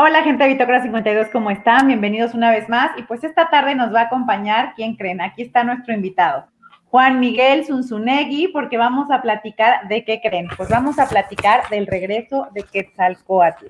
[0.00, 1.88] Hola gente de Bitácora 52, ¿cómo están?
[1.88, 2.96] Bienvenidos una vez más.
[2.96, 5.20] Y pues esta tarde nos va a acompañar, ¿quién creen?
[5.20, 6.46] Aquí está nuestro invitado,
[6.88, 10.46] Juan Miguel Zunzunegui, porque vamos a platicar de qué creen.
[10.56, 13.66] Pues vamos a platicar del regreso de Quetzalcoatl.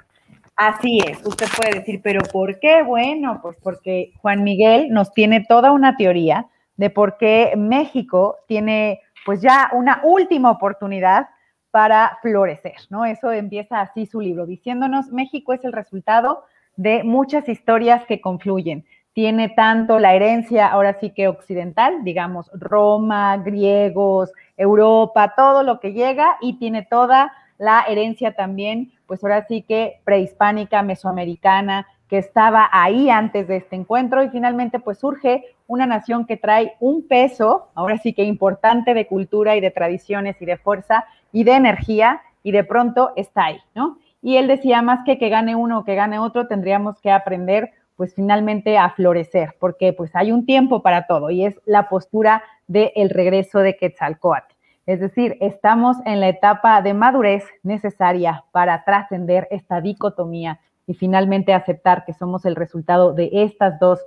[0.55, 2.83] Así es, usted puede decir, pero ¿por qué?
[2.83, 6.45] Bueno, pues porque Juan Miguel nos tiene toda una teoría
[6.77, 11.29] de por qué México tiene pues ya una última oportunidad
[11.71, 13.05] para florecer, ¿no?
[13.05, 16.45] Eso empieza así su libro, diciéndonos, México es el resultado
[16.77, 18.85] de muchas historias que confluyen.
[19.13, 25.93] Tiene tanto la herencia, ahora sí que occidental, digamos, Roma, griegos, Europa, todo lo que
[25.93, 32.69] llega, y tiene toda la herencia también, pues ahora sí que prehispánica, mesoamericana, que estaba
[32.73, 37.69] ahí antes de este encuentro y finalmente pues surge una nación que trae un peso,
[37.75, 42.23] ahora sí que importante de cultura y de tradiciones y de fuerza y de energía
[42.43, 43.99] y de pronto está ahí, ¿no?
[44.21, 47.71] Y él decía más que que gane uno o que gane otro, tendríamos que aprender
[47.97, 52.43] pues finalmente a florecer, porque pues hay un tiempo para todo y es la postura
[52.67, 54.55] del regreso de Quetzalcoatl.
[54.87, 61.53] Es decir, estamos en la etapa de madurez necesaria para trascender esta dicotomía y finalmente
[61.53, 64.01] aceptar que somos el resultado de estas dos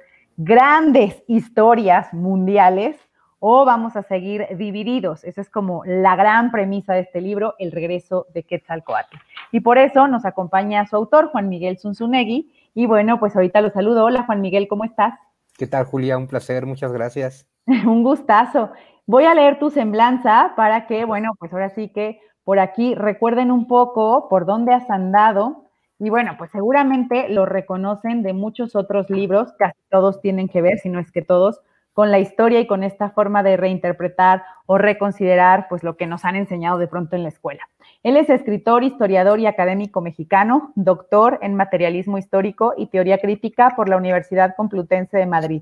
[0.44, 2.98] grandes historias mundiales
[3.38, 5.24] o vamos a seguir divididos.
[5.24, 9.18] Esa es como la gran premisa de este libro, El regreso de Quetzalcoatl.
[9.52, 12.52] Y por eso nos acompaña su autor, Juan Miguel Zunzunegui.
[12.74, 14.06] Y bueno, pues ahorita lo saludo.
[14.06, 15.14] Hola, Juan Miguel, ¿cómo estás?
[15.58, 16.18] ¿Qué tal, Julia?
[16.18, 17.48] Un placer, muchas gracias.
[17.68, 18.72] Un gustazo.
[19.06, 23.52] Voy a leer tu semblanza para que, bueno, pues ahora sí que por aquí recuerden
[23.52, 25.66] un poco por dónde has andado
[26.04, 30.80] y bueno, pues seguramente lo reconocen de muchos otros libros, casi todos tienen que ver,
[30.80, 31.62] si no es que todos,
[31.94, 36.26] con la historia y con esta forma de reinterpretar o reconsiderar pues lo que nos
[36.26, 37.70] han enseñado de pronto en la escuela.
[38.02, 43.88] Él es escritor, historiador y académico mexicano, doctor en materialismo histórico y teoría crítica por
[43.88, 45.62] la Universidad Complutense de Madrid,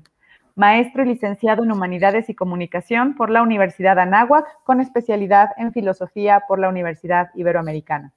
[0.56, 6.44] maestro y licenciado en Humanidades y Comunicación por la Universidad Anáhuac, con especialidad en filosofía
[6.48, 8.14] por la Universidad Iberoamericana.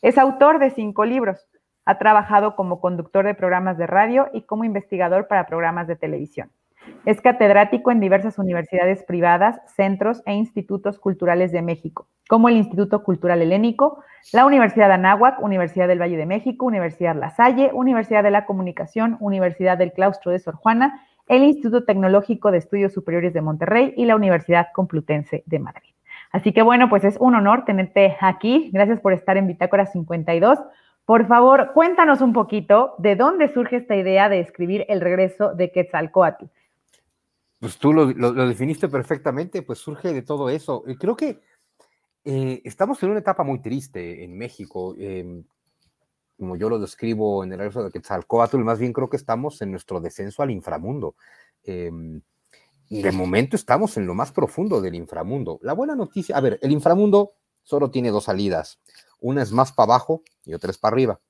[0.00, 1.48] Es autor de cinco libros,
[1.88, 6.50] ha trabajado como conductor de programas de radio y como investigador para programas de televisión.
[7.06, 13.02] Es catedrático en diversas universidades privadas, centros e institutos culturales de México, como el Instituto
[13.02, 14.04] Cultural Helénico,
[14.34, 18.44] la Universidad de Anáhuac, Universidad del Valle de México, Universidad La Salle, Universidad de la
[18.44, 23.94] Comunicación, Universidad del Claustro de Sor Juana, el Instituto Tecnológico de Estudios Superiores de Monterrey
[23.96, 25.94] y la Universidad Complutense de Madrid.
[26.32, 28.68] Así que bueno, pues es un honor tenerte aquí.
[28.74, 30.58] Gracias por estar en Bitácora 52.
[31.08, 35.72] Por favor, cuéntanos un poquito de dónde surge esta idea de escribir el regreso de
[35.72, 36.44] Quetzalcoatl.
[37.58, 38.12] Pues tú lo,
[38.46, 40.84] definiste perfectamente, pues surge de todo eso.
[41.00, 41.40] Creo que
[42.26, 44.94] eh, estamos en una etapa muy triste en México.
[44.98, 45.44] Em,
[46.36, 49.70] como yo lo describo en el regreso de Quetzalcoatl, más bien creo que estamos en
[49.70, 51.14] nuestro descenso al inframundo.
[51.64, 55.58] Y de momento estamos en lo más profundo del inframundo.
[55.62, 57.32] La buena noticia, a ver, el inframundo
[57.68, 58.80] solo tiene dos salidas.
[59.20, 61.20] Una es más para abajo y otra es para arriba.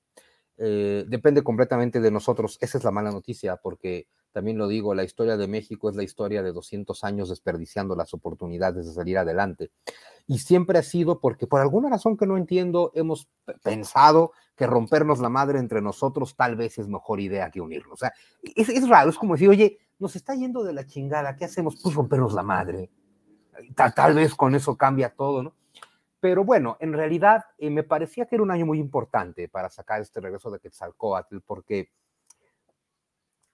[0.57, 2.57] Eh, depende completamente de nosotros.
[2.61, 6.03] Esa es la mala noticia, porque también lo digo, la historia de México es la
[6.03, 9.71] historia de 200 años desperdiciando las oportunidades de salir adelante.
[10.27, 13.27] Y siempre ha sido porque por alguna razón que no entiendo, hemos
[13.61, 17.93] pensado que rompernos la madre entre nosotros tal vez es mejor idea que unirnos.
[17.93, 18.13] O sea,
[18.55, 21.81] es, es raro, es como decir, oye, nos está yendo de la chingada, ¿qué hacemos?
[21.83, 22.89] Pues rompernos la madre.
[23.75, 25.58] Tal, tal vez con eso cambia todo, ¿no?
[26.19, 30.01] Pero bueno, en realidad eh, me parecía que era un año muy importante para sacar
[30.01, 31.91] este regreso de Quetzalcoatl, porque,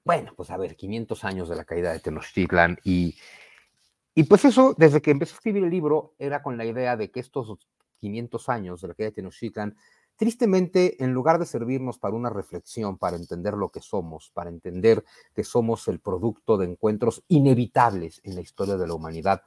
[0.04, 3.16] bueno, pues a ver, 500 años de la caída de Tenochtitlan y,
[4.16, 7.12] y pues eso, desde que empecé a escribir el libro, era con la idea de
[7.12, 7.56] que estos
[8.00, 9.78] 500 años de la caída de Tenochtitlan,
[10.16, 15.04] tristemente, en lugar de servirnos para una reflexión, para entender lo que somos, para entender
[15.36, 19.44] que somos el producto de encuentros inevitables en la historia de la humanidad,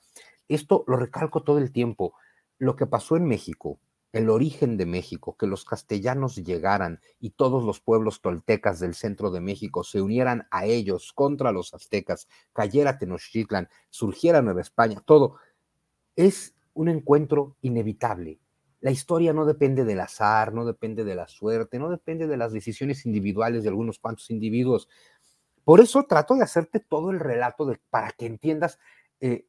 [0.48, 2.14] esto lo recalco todo el tiempo
[2.58, 3.80] lo que pasó en México,
[4.12, 9.30] el origen de México, que los castellanos llegaran y todos los pueblos toltecas del centro
[9.30, 15.36] de México se unieran a ellos contra los aztecas, cayera Tenochtitlan, surgiera Nueva España, todo,
[16.16, 18.40] es un encuentro inevitable.
[18.80, 22.52] La historia no depende del azar, no depende de la suerte, no depende de las
[22.52, 24.88] decisiones individuales de algunos cuantos individuos.
[25.64, 28.78] Por eso trato de hacerte todo el relato para que entiendas
[29.20, 29.47] eh,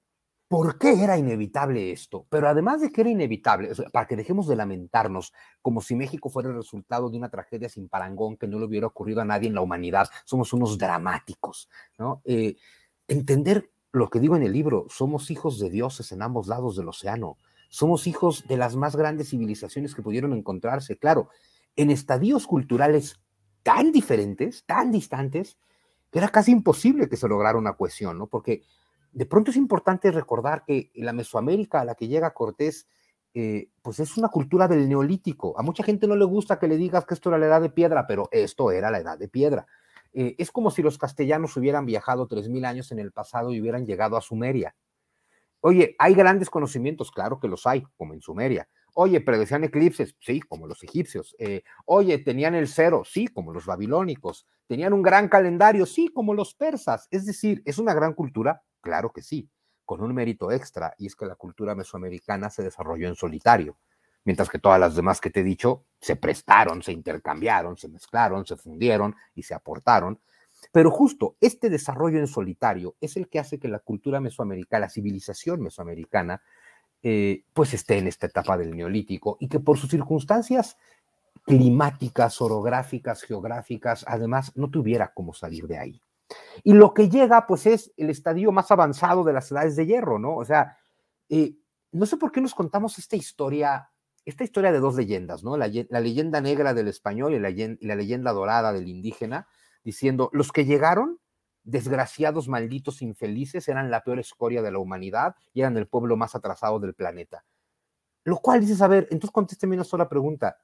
[0.50, 2.26] ¿Por qué era inevitable esto?
[2.28, 5.32] Pero además de que era inevitable, para que dejemos de lamentarnos
[5.62, 8.88] como si México fuera el resultado de una tragedia sin parangón que no le hubiera
[8.88, 11.70] ocurrido a nadie en la humanidad, somos unos dramáticos,
[12.00, 12.24] ¿no?
[12.26, 12.56] Eh,
[13.08, 16.90] entender lo que digo en el libro, somos hijos de dioses en ambos lados del
[16.90, 17.38] océano,
[17.70, 21.30] somos hijos de las más grandes civilizaciones que pudieron encontrarse, claro,
[21.76, 23.22] en estadios culturales
[23.62, 25.60] tan diferentes, tan distantes,
[26.12, 28.26] que era casi imposible que se lograra una cohesión, ¿no?
[28.26, 28.64] Porque
[29.12, 32.88] de pronto es importante recordar que la Mesoamérica a la que llega Cortés,
[33.34, 35.58] eh, pues es una cultura del neolítico.
[35.60, 37.70] A mucha gente no le gusta que le digas que esto era la edad de
[37.70, 39.68] piedra, pero esto era la edad de piedra.
[40.14, 43.86] Eh, es como si los castellanos hubieran viajado 3.000 años en el pasado y hubieran
[43.86, 44.76] llegado a Sumeria.
[45.62, 47.12] Oye, ¿hay grandes conocimientos?
[47.12, 48.68] Claro que los hay, como en Sumeria.
[48.96, 51.36] Oye, predecían eclipses, sí, como los egipcios.
[51.38, 54.48] Eh, oye, tenían el cero, sí, como los babilónicos.
[54.68, 57.08] Tenían un gran calendario, sí, como los persas.
[57.12, 58.64] Es decir, ¿es una gran cultura?
[58.82, 59.50] Claro que sí,
[59.86, 63.78] con un mérito extra, y es que la cultura mesoamericana se desarrolló en solitario,
[64.24, 68.46] mientras que todas las demás que te he dicho se prestaron, se intercambiaron, se mezclaron,
[68.46, 70.20] se fundieron y se aportaron.
[70.72, 74.90] Pero justo este desarrollo en solitario es el que hace que la cultura mesoamericana, la
[74.90, 76.42] civilización mesoamericana,
[77.02, 80.78] eh, pues esté en esta etapa del neolítico y que por sus circunstancias
[81.44, 86.02] climáticas, orográficas, geográficas, además no tuviera cómo salir de ahí.
[86.64, 90.20] Y lo que llega, pues es el estadio más avanzado de las edades de hierro,
[90.20, 90.36] ¿no?
[90.36, 90.78] O sea,
[91.30, 91.56] eh,
[91.92, 93.92] no sé por qué nos contamos esta historia,
[94.26, 95.58] esta historia de dos leyendas, ¿no?
[95.58, 99.48] La, leyenda negra del español y la leyenda dorada del indígena,
[99.84, 101.20] diciendo, los que llegaron,
[101.64, 106.36] desgraciados, malditos, infelices, eran la peor escoria de la humanidad y eran el pueblo más
[106.36, 107.46] atrasado del planeta.
[108.24, 110.58] Lo cual dices, a ver, entonces contésteme una sola pregunta,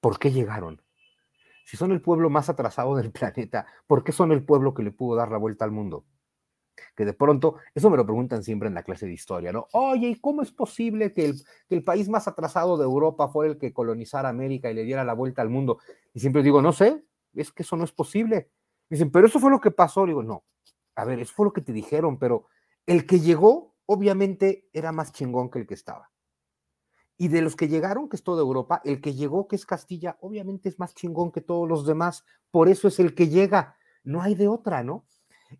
[0.00, 0.82] ¿por qué llegaron?
[1.66, 4.92] Si son el pueblo más atrasado del planeta, ¿por qué son el pueblo que le
[4.92, 6.06] pudo dar la vuelta al mundo?
[6.94, 9.66] Que de pronto, eso me lo preguntan siempre en la clase de historia, ¿no?
[9.72, 11.34] Oye, ¿y cómo es posible que
[11.68, 15.14] el, país más atrasado de Europa fuera el que colonizara América y le diera la
[15.14, 15.78] vuelta al mundo?
[16.14, 17.02] Y siempre digo, no sé,
[17.34, 18.50] es que eso no es posible.
[18.88, 20.06] Dicen, pero eso fue lo que pasó.
[20.06, 20.44] Digo, no,
[20.94, 22.46] a ver, eso fue lo que te dijeron, pero
[22.86, 26.10] el que llegó, obviamente, era más chingón que el que estaba.
[27.18, 30.18] Y de los que llegaron, que es toda Europa, el que llegó, que es Castilla,
[30.20, 32.24] obviamente es más chingón que todos los demás.
[32.50, 33.76] Por eso es el que llega.
[34.04, 35.06] No hay de otra, ¿no?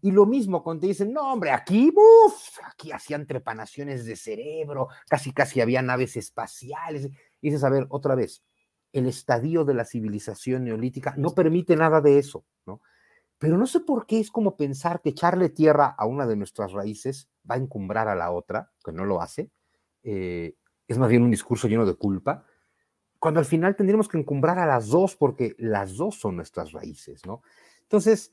[0.00, 4.88] Y lo mismo cuando te dicen, no, hombre, aquí, uff, aquí hacían trepanaciones de cerebro,
[5.08, 7.06] casi, casi había naves espaciales.
[7.40, 8.42] Y dices, a ver, otra vez,
[8.92, 12.80] el estadio de la civilización neolítica no permite nada de eso, ¿no?
[13.38, 16.72] Pero no sé por qué es como pensar que echarle tierra a una de nuestras
[16.72, 19.50] raíces va a encumbrar a la otra, que no lo hace.
[20.02, 20.54] Eh,
[20.88, 22.44] es más bien un discurso lleno de culpa,
[23.18, 27.24] cuando al final tendríamos que encumbrar a las dos porque las dos son nuestras raíces,
[27.26, 27.42] ¿no?
[27.82, 28.32] Entonces,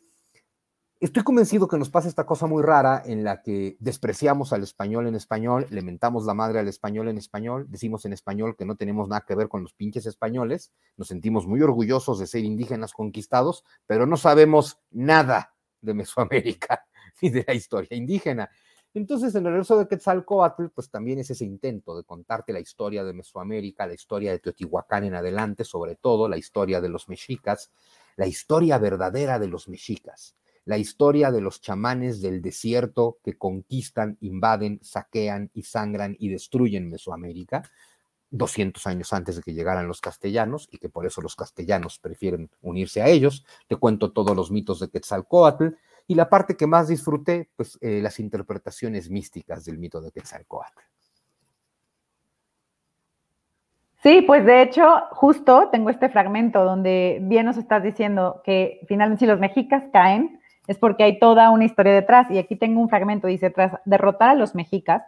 [1.03, 5.05] Estoy convencido que nos pasa esta cosa muy rara en la que despreciamos al español
[5.05, 8.77] en español, le mentamos la madre al español en español, decimos en español que no
[8.77, 12.93] tenemos nada que ver con los pinches españoles, nos sentimos muy orgullosos de ser indígenas
[12.93, 16.85] conquistados, pero no sabemos nada de Mesoamérica
[17.21, 18.49] ni de la historia indígena.
[18.93, 23.03] Entonces, en el regreso de Quetzalcoatl, pues también es ese intento de contarte la historia
[23.03, 27.71] de Mesoamérica, la historia de Teotihuacán en adelante, sobre todo la historia de los mexicas,
[28.17, 30.35] la historia verdadera de los mexicas
[30.65, 36.89] la historia de los chamanes del desierto que conquistan, invaden, saquean y sangran y destruyen
[36.89, 37.63] Mesoamérica
[38.29, 42.49] 200 años antes de que llegaran los castellanos y que por eso los castellanos prefieren
[42.61, 43.45] unirse a ellos.
[43.67, 45.67] Te cuento todos los mitos de Quetzalcoatl
[46.07, 50.79] y la parte que más disfruté, pues eh, las interpretaciones místicas del mito de Quetzalcoatl.
[54.03, 59.21] Sí, pues de hecho, justo tengo este fragmento donde bien nos estás diciendo que finalmente
[59.21, 62.29] si los mexicas caen, es porque hay toda una historia detrás.
[62.29, 65.03] Y aquí tengo un fragmento, dice, tras derrotar a los mexicas,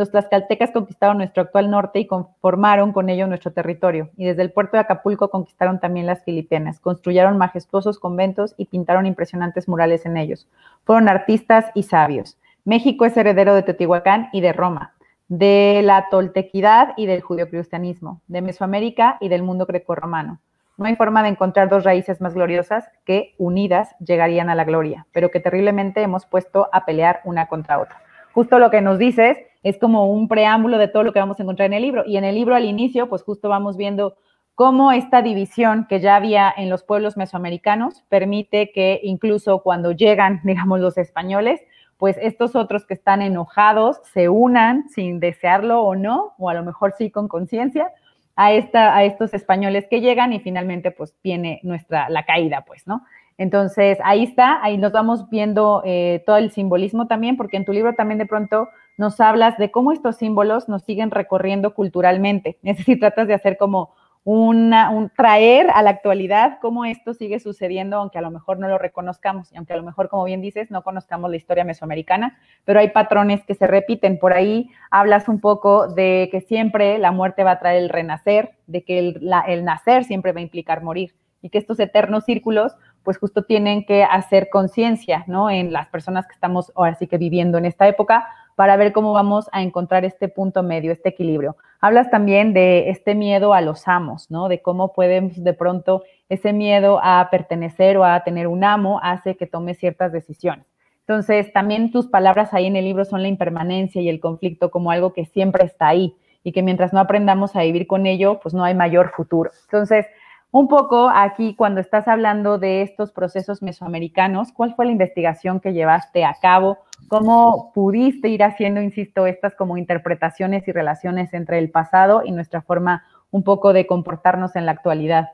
[0.00, 4.08] los tlaxcaltecas conquistaron nuestro actual norte y conformaron con ello nuestro territorio.
[4.16, 9.04] Y desde el puerto de Acapulco conquistaron también las Filipinas, construyeron majestuosos conventos y pintaron
[9.04, 10.48] impresionantes murales en ellos.
[10.84, 12.38] Fueron artistas y sabios.
[12.64, 14.94] México es heredero de Teotihuacán y de Roma,
[15.28, 20.40] de la toltequidad y del judio-cristianismo, de Mesoamérica y del mundo grecorromano.
[20.78, 25.06] No hay forma de encontrar dos raíces más gloriosas que unidas llegarían a la gloria,
[25.12, 28.00] pero que terriblemente hemos puesto a pelear una contra otra.
[28.32, 31.42] Justo lo que nos dices es como un preámbulo de todo lo que vamos a
[31.42, 32.04] encontrar en el libro.
[32.06, 34.16] Y en el libro al inicio, pues justo vamos viendo
[34.54, 40.40] cómo esta división que ya había en los pueblos mesoamericanos permite que incluso cuando llegan,
[40.44, 41.60] digamos, los españoles,
[41.98, 46.62] pues estos otros que están enojados se unan sin desearlo o no, o a lo
[46.62, 47.90] mejor sí con conciencia,
[48.36, 53.02] a, a estos españoles que llegan y finalmente pues viene nuestra, la caída, pues, ¿no?
[53.40, 57.72] Entonces, ahí está, ahí nos vamos viendo eh, todo el simbolismo también, porque en tu
[57.72, 58.68] libro también de pronto
[59.00, 62.58] nos hablas de cómo estos símbolos nos siguen recorriendo culturalmente.
[62.62, 64.74] Es decir, tratas de hacer como un
[65.16, 69.50] traer a la actualidad cómo esto sigue sucediendo, aunque a lo mejor no lo reconozcamos
[69.50, 72.90] y aunque a lo mejor, como bien dices, no conozcamos la historia mesoamericana, pero hay
[72.90, 74.18] patrones que se repiten.
[74.18, 78.50] Por ahí hablas un poco de que siempre la muerte va a traer el renacer,
[78.66, 82.76] de que el, el nacer siempre va a implicar morir y que estos eternos círculos
[83.02, 85.48] pues justo tienen que hacer conciencia, ¿no?
[85.48, 88.28] En las personas que estamos ahora sí que viviendo en esta época
[88.60, 91.56] para ver cómo vamos a encontrar este punto medio, este equilibrio.
[91.80, 94.48] Hablas también de este miedo a los amos, ¿no?
[94.48, 99.34] De cómo pueden de pronto ese miedo a pertenecer o a tener un amo hace
[99.38, 100.66] que tome ciertas decisiones.
[101.06, 104.90] Entonces, también tus palabras ahí en el libro son la impermanencia y el conflicto como
[104.90, 106.14] algo que siempre está ahí
[106.44, 109.52] y que mientras no aprendamos a vivir con ello, pues no hay mayor futuro.
[109.64, 110.04] Entonces,
[110.52, 115.72] un poco aquí cuando estás hablando de estos procesos mesoamericanos, ¿cuál fue la investigación que
[115.72, 116.78] llevaste a cabo?
[117.08, 122.62] ¿Cómo pudiste ir haciendo, insisto, estas como interpretaciones y relaciones entre el pasado y nuestra
[122.62, 125.28] forma un poco de comportarnos en la actualidad?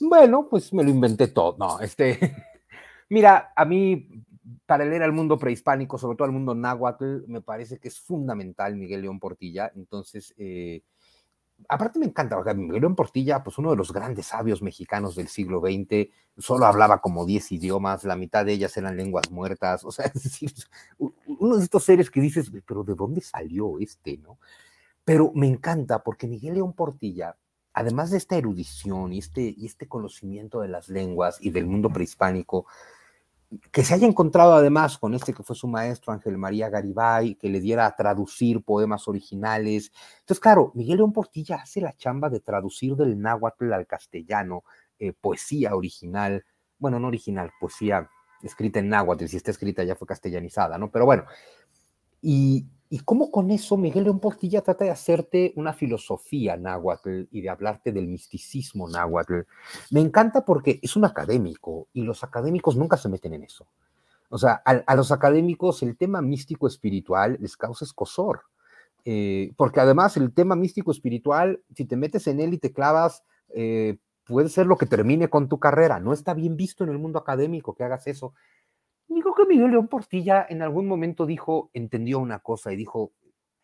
[0.00, 1.56] Bueno, pues me lo inventé todo.
[1.58, 2.18] No, este,
[3.08, 4.08] mira, a mí
[4.66, 8.76] para leer al mundo prehispánico, sobre todo al mundo náhuatl, me parece que es fundamental
[8.76, 9.70] Miguel León Portilla.
[9.74, 10.82] Entonces, eh,
[11.68, 16.08] aparte me encanta, Miguel Portilla, pues uno de los grandes sabios mexicanos del siglo XX,
[16.38, 20.22] solo hablaba como 10 idiomas, la mitad de ellas eran lenguas muertas, o sea, es
[20.22, 20.52] decir,
[20.98, 24.38] uno de estos seres que dices, pero ¿de dónde salió este, no?
[25.04, 27.36] Pero me encanta porque Miguel León Portilla,
[27.72, 31.90] además de esta erudición y este, y este conocimiento de las lenguas y del mundo
[31.90, 32.66] prehispánico,
[33.70, 37.48] que se haya encontrado además con este que fue su maestro Ángel María Garibay, que
[37.48, 39.92] le diera a traducir poemas originales.
[40.20, 44.64] Entonces, claro, Miguel León Portilla hace la chamba de traducir del náhuatl al castellano
[44.98, 46.44] eh, poesía original,
[46.78, 48.08] bueno, no original, poesía
[48.42, 50.90] escrita en náhuatl, si está escrita ya fue castellanizada, ¿no?
[50.90, 51.24] Pero bueno,
[52.20, 57.40] y, y cómo con eso Miguel León Portilla trata de hacerte una filosofía náhuatl y
[57.40, 59.46] de hablarte del misticismo náhuatl.
[59.92, 63.66] Me encanta porque es un académico y los académicos nunca se meten en eso.
[64.28, 68.42] O sea, a, los académicos el tema místico espiritual les causa escosor.
[69.06, 73.24] Eh, porque además el tema místico espiritual, si te metes en él y te clavas,
[73.54, 73.96] eh,
[74.26, 75.98] puede ser lo que termine con tu carrera.
[75.98, 78.34] No está bien visto en el mundo académico que hagas eso.
[79.14, 83.12] Digo que Miguel León Portilla en algún momento dijo, entendió una cosa y dijo,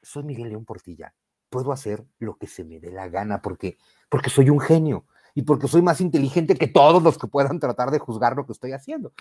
[0.02, 1.14] soy Miguel León Portilla,
[1.48, 3.78] puedo hacer lo que se me dé la gana porque,
[4.08, 7.90] porque soy un genio y porque soy más inteligente que todos los que puedan tratar
[7.90, 9.12] de juzgar lo que estoy haciendo.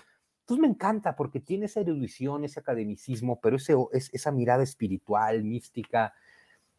[0.42, 5.44] Entonces me encanta porque tiene esa erudición, ese academicismo, pero ese, es, esa mirada espiritual,
[5.44, 6.14] mística,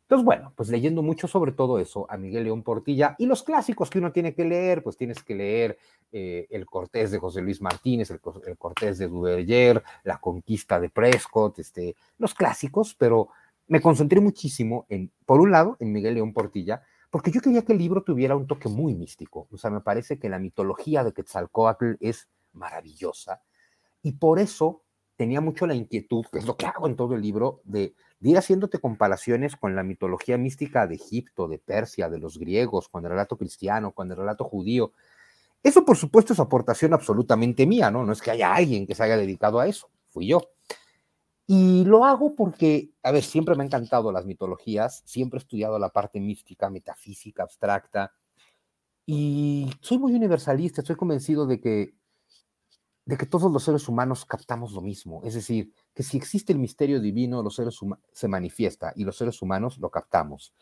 [0.08, 3.90] entonces, bueno, pues leyendo mucho sobre todo eso a Miguel León Portilla y los clásicos
[3.90, 5.78] que uno tiene que leer, pues tienes que leer
[6.10, 8.18] eh, El Cortés de José Luis Martínez, el,
[8.56, 13.28] Cortés de Duverger, La Conquista de Prescott, este, los clásicos, pero
[13.66, 17.74] me concentré muchísimo en, por un lado, en Miguel León Portilla, porque yo quería que
[17.74, 19.46] el libro tuviera un toque muy místico.
[19.52, 23.42] O sea, me parece que la mitología de Quetzalcoatl es maravillosa
[24.00, 24.84] y por eso
[25.16, 28.30] tenía mucho la inquietud, que es lo que hago en todo el libro, de de
[28.30, 33.04] ir haciéndote comparaciones con la mitología mística de Egipto, de Persia, de los griegos, con
[33.04, 34.92] el relato cristiano, con el relato judío.
[35.62, 38.04] Eso, por supuesto, es aportación absolutamente mía, ¿no?
[38.04, 40.50] No es que haya alguien que se haya dedicado a eso, fui yo.
[41.46, 45.78] Y lo hago porque, a ver, siempre me han encantado las mitologías, siempre he estudiado
[45.78, 48.12] la parte mística, metafísica, abstracta,
[49.06, 51.94] y soy muy universalista, estoy convencido de que
[53.08, 55.22] de que todos los seres humanos captamos lo mismo.
[55.24, 57.80] Es decir, que si existe el misterio divino, los seres
[58.12, 60.54] se manifiesta y los seres humanos lo captamos.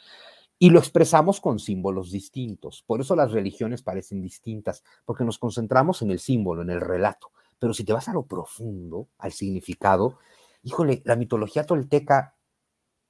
[0.59, 2.83] Y lo expresamos con símbolos distintos.
[2.87, 7.33] Por eso las religiones parecen distintas, porque nos concentramos en el símbolo, en el relato.
[7.59, 10.17] Pero si te vas a lo profundo, al significado,
[10.63, 12.39] híjole, la mitología tolteca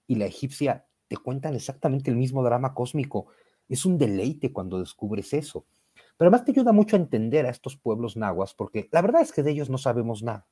[0.08, 3.28] y la egipcia te cuentan exactamente el mismo drama cósmico.
[3.68, 5.64] Es un deleite cuando descubres eso.
[6.16, 9.30] Pero además te ayuda mucho a entender a estos pueblos nahuas, porque la verdad es
[9.30, 10.48] que de ellos no sabemos nada.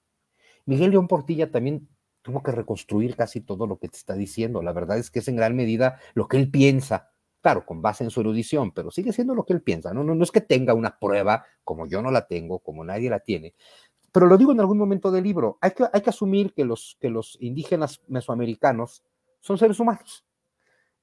[0.67, 1.89] Miguel León Portilla también
[2.23, 4.63] tuvo que reconstruir casi todo lo que te está diciendo.
[4.63, 7.11] La verdad es que es en gran medida lo que él piensa,
[7.43, 9.93] claro, con base en su erudición, pero sigue siendo lo que él piensa.
[9.93, 13.11] No, no, no es que tenga una prueba como yo no la tengo, como nadie
[13.11, 13.55] la tiene.
[14.11, 16.97] Pero lo digo en algún momento del libro, hay que, hay que asumir que los,
[17.01, 19.03] que los indígenas mesoamericanos
[19.41, 20.25] son seres humanos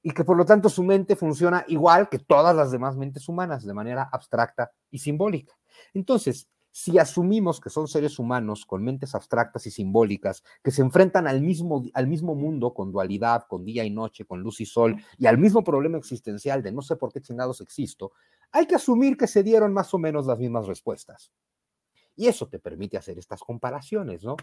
[0.02, 3.64] y que por lo tanto su mente funciona igual que todas las demás mentes humanas,
[3.64, 5.54] de manera abstracta y simbólica.
[5.94, 11.26] Entonces, si asumimos que son seres humanos con mentes abstractas y simbólicas, que se enfrentan
[11.26, 14.96] al mismo, al mismo mundo con dualidad, con día y noche, con luz y sol,
[15.18, 18.12] y al mismo problema existencial de no sé por qué chingados existo,
[18.50, 21.30] hay que asumir que se dieron más o menos las mismas respuestas.
[22.16, 24.36] Y eso te permite hacer estas comparaciones, ¿no?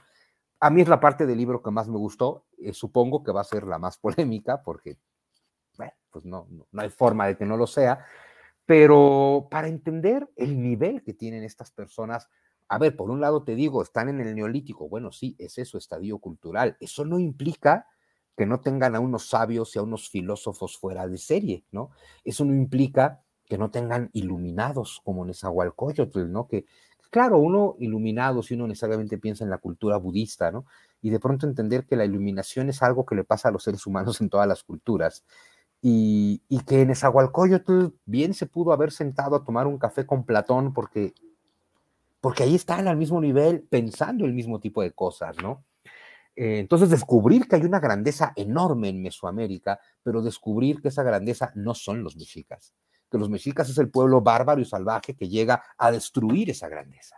[0.59, 3.41] A mí es la parte del libro que más me gustó, eh, supongo que va
[3.41, 4.99] a ser la más polémica, porque
[5.77, 8.05] bueno, pues no, no, hay forma de que no lo sea,
[8.69, 12.29] pero para entender el nivel que tienen estas personas,
[12.67, 15.79] a ver, por un lado te digo, están en el neolítico, bueno, sí, es eso,
[15.79, 17.87] estadio cultural, eso no implica
[18.37, 21.89] que no tengan a unos sabios y a unos filósofos fuera de serie, ¿no?
[22.23, 26.47] Eso no implica que no tengan iluminados como Nezahualcóyotl, ¿no?
[26.47, 26.65] Que,
[27.09, 30.67] claro, uno iluminado, si uno necesariamente piensa en la cultura budista, ¿no?
[31.01, 33.87] Y de pronto entender que la iluminación es algo que le pasa a los seres
[33.87, 35.25] humanos en todas las culturas.
[35.81, 40.73] Y, que en Nezahualcóyotl bien se pudo haber sentado a tomar un café con Platón
[40.73, 41.13] porque,
[42.19, 45.63] porque ahí están al mismo nivel pensando el mismo tipo de cosas, ¿no?
[46.35, 51.51] Eh, entonces, descubrir que hay una grandeza enorme en Mesoamérica, pero descubrir que esa grandeza
[51.55, 52.73] no son los mexicas,
[53.11, 57.17] que los mexicas es el pueblo bárbaro y salvaje que llega a destruir esa grandeza.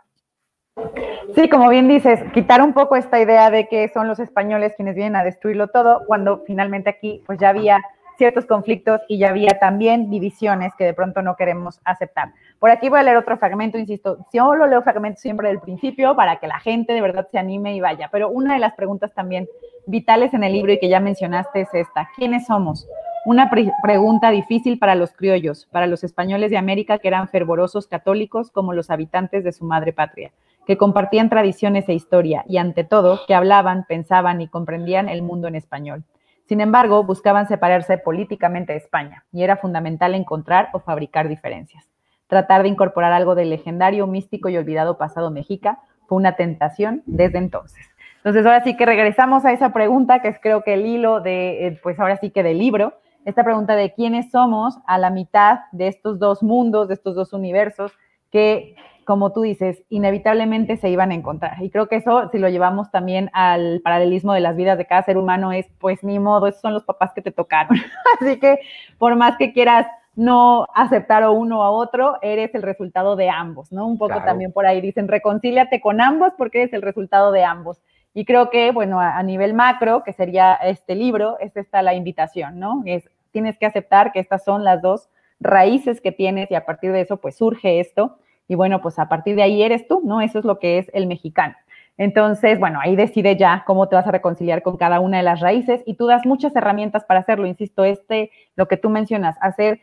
[1.34, 4.94] Sí, como bien dices, quitar un poco esta idea de que son los españoles quienes
[4.94, 7.78] vienen a destruirlo todo, cuando finalmente aquí pues ya había
[8.22, 12.32] ciertos conflictos y ya había también divisiones que de pronto no queremos aceptar.
[12.60, 16.14] Por aquí voy a leer otro fragmento, insisto, yo lo leo fragmento siempre del principio
[16.14, 19.12] para que la gente de verdad se anime y vaya, pero una de las preguntas
[19.12, 19.48] también
[19.86, 22.86] vitales en el libro y que ya mencionaste es esta, ¿quiénes somos?
[23.24, 23.50] Una
[23.82, 28.72] pregunta difícil para los criollos, para los españoles de América que eran fervorosos católicos como
[28.72, 30.30] los habitantes de su madre patria,
[30.64, 35.48] que compartían tradiciones e historia y ante todo que hablaban, pensaban y comprendían el mundo
[35.48, 36.04] en español.
[36.46, 41.88] Sin embargo, buscaban separarse políticamente de España y era fundamental encontrar o fabricar diferencias.
[42.26, 47.38] Tratar de incorporar algo del legendario, místico y olvidado pasado mexica fue una tentación desde
[47.38, 47.86] entonces.
[48.16, 51.66] Entonces, ahora sí que regresamos a esa pregunta que es creo que el hilo de,
[51.66, 52.94] eh, pues ahora sí que del libro,
[53.24, 57.32] esta pregunta de quiénes somos a la mitad de estos dos mundos, de estos dos
[57.32, 57.92] universos,
[58.30, 61.62] que como tú dices, inevitablemente se iban a encontrar.
[61.62, 65.02] Y creo que eso, si lo llevamos también al paralelismo de las vidas de cada
[65.02, 67.76] ser humano, es pues ni modo, esos son los papás que te tocaron.
[68.20, 68.58] Así que
[68.98, 73.72] por más que quieras no aceptar a uno a otro, eres el resultado de ambos,
[73.72, 73.86] ¿no?
[73.86, 77.80] Un poco también por ahí dicen, reconcíliate con ambos porque eres el resultado de ambos.
[78.14, 81.94] Y creo que, bueno, a, a nivel macro, que sería este libro, es esta la
[81.94, 82.82] invitación, ¿no?
[82.84, 85.08] Es, tienes que aceptar que estas son las dos
[85.40, 88.18] raíces que tienes y a partir de eso, pues surge esto
[88.48, 90.20] y bueno, pues a partir de ahí eres tú, ¿no?
[90.20, 91.54] Eso es lo que es el mexicano.
[91.98, 95.40] Entonces, bueno, ahí decide ya cómo te vas a reconciliar con cada una de las
[95.40, 97.46] raíces y tú das muchas herramientas para hacerlo.
[97.46, 99.80] Insisto, este, lo que tú mencionas, hacer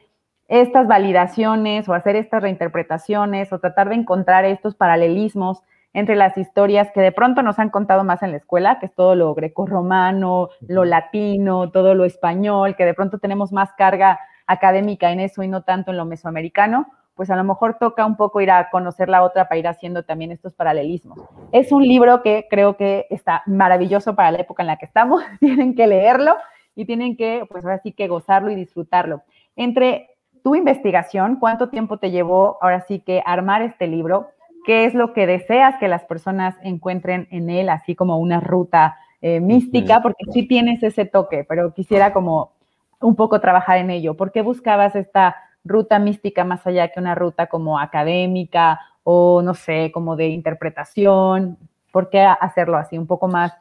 [0.47, 5.61] estas validaciones o hacer estas reinterpretaciones o tratar de encontrar estos paralelismos
[5.93, 8.93] entre las historias que de pronto nos han contado más en la escuela, que es
[8.93, 15.11] todo lo grecorromano, lo latino, todo lo español, que de pronto tenemos más carga académica
[15.11, 16.87] en eso y no tanto en lo mesoamericano,
[17.19, 20.03] pues a lo mejor toca un poco ir a conocer la otra para ir haciendo
[20.03, 21.19] también estos paralelismos.
[21.51, 25.21] Es un libro que creo que está maravilloso para la época en la que estamos,
[25.41, 26.37] tienen que leerlo
[26.75, 29.23] y tienen que, pues ahora sí que gozarlo y disfrutarlo.
[29.57, 30.11] Entre
[30.45, 34.29] tu investigación, ¿cuánto tiempo te llevó ahora sí que armar este libro?
[34.65, 38.95] ¿Qué es lo que deseas que las personas encuentren en él, así como una ruta
[39.19, 40.01] eh, mística?
[40.01, 42.53] Porque sí tienes ese toque, pero quisiera como
[43.01, 44.15] un poco trabajar en ello.
[44.15, 49.53] ¿Por qué buscabas esta ruta mística más allá que una ruta como académica o no
[49.53, 51.57] sé, como de interpretación.
[51.91, 53.53] ¿Por qué hacerlo así un poco más?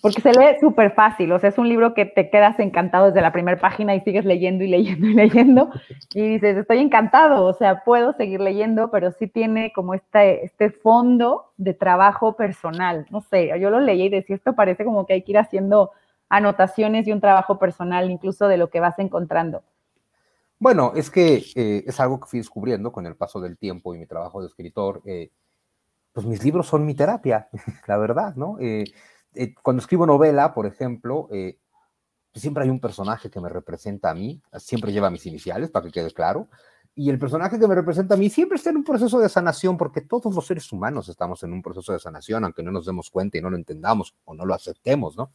[0.00, 3.22] Porque se lee súper fácil, o sea, es un libro que te quedas encantado desde
[3.22, 5.70] la primera página y sigues leyendo y leyendo y leyendo
[6.12, 10.68] y dices, estoy encantado, o sea, puedo seguir leyendo, pero sí tiene como este, este
[10.68, 15.14] fondo de trabajo personal, no sé, yo lo leí y decía, esto parece como que
[15.14, 15.92] hay que ir haciendo
[16.28, 19.62] anotaciones y un trabajo personal incluso de lo que vas encontrando.
[20.64, 23.98] Bueno, es que eh, es algo que fui descubriendo con el paso del tiempo y
[23.98, 25.02] mi trabajo de escritor.
[25.04, 25.30] Eh,
[26.10, 27.50] pues mis libros son mi terapia,
[27.86, 28.56] la verdad, ¿no?
[28.58, 28.86] Eh,
[29.62, 31.58] cuando escribo novela, por ejemplo, pues
[32.32, 35.92] siempre hay un personaje que me representa a mí, siempre lleva mis iniciales, para que
[35.92, 36.48] quede claro,
[36.94, 39.76] y el personaje que me representa a mí siempre está en un proceso de sanación,
[39.76, 43.10] porque todos los seres humanos estamos en un proceso de sanación, aunque no nos demos
[43.10, 45.30] cuenta y no lo entendamos o no lo aceptemos, ¿no?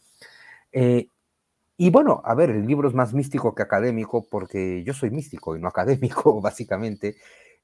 [1.81, 5.55] Y bueno, a ver, el libro es más místico que académico porque yo soy místico
[5.55, 7.15] y no académico, básicamente,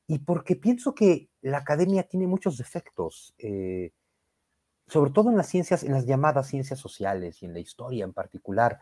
[0.08, 3.92] y porque pienso que la academia tiene muchos defectos, eh,
[4.88, 8.14] sobre todo en las ciencias, en las llamadas ciencias sociales y en la historia en
[8.14, 8.80] particular.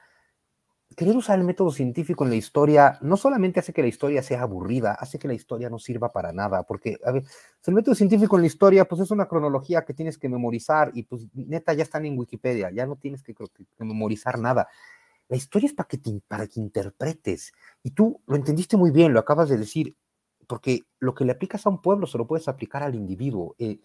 [0.96, 4.44] Querer usar el método científico en la historia no solamente hace que la historia sea
[4.44, 7.24] aburrida, hace que la historia no sirva para nada, porque, a ver,
[7.66, 11.02] el método científico en la historia, pues es una cronología que tienes que memorizar y
[11.02, 13.34] pues neta ya están en Wikipedia, ya no tienes que
[13.80, 14.68] memorizar nada.
[15.30, 17.54] La historia es para que, para que interpretes.
[17.82, 19.96] Y tú lo entendiste muy bien, lo acabas de decir,
[20.48, 23.56] porque lo que le aplicas a un pueblo se lo puedes aplicar al individuo.
[23.58, 23.80] Eh,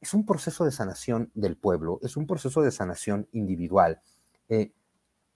[0.00, 4.00] es un proceso de sanación del pueblo, es un proceso de sanación individual.
[4.48, 4.72] Eh,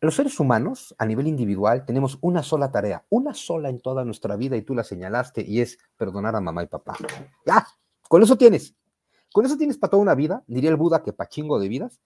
[0.00, 4.36] los seres humanos, a nivel individual, tenemos una sola tarea, una sola en toda nuestra
[4.36, 6.96] vida, y tú la señalaste, y es perdonar a mamá y papá.
[7.44, 7.66] Ya,
[8.08, 8.74] con eso tienes.
[9.32, 12.00] Con eso tienes para toda una vida, diría el Buda que pachingo de vidas,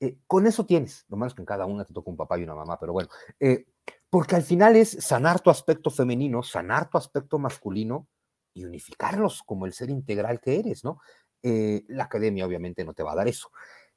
[0.00, 2.38] eh, con eso tienes, lo malo es que en cada una te toca un papá
[2.38, 3.08] y una mamá, pero bueno,
[3.40, 3.66] eh,
[4.10, 8.06] porque al final es sanar tu aspecto femenino, sanar tu aspecto masculino
[8.54, 11.00] y unificarlos como el ser integral que eres, ¿no?
[11.42, 13.50] Eh, la academia obviamente no te va a dar eso.